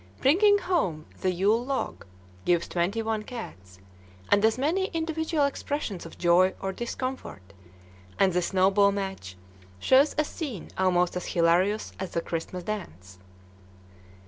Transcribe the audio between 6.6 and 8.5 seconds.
discomfort; and the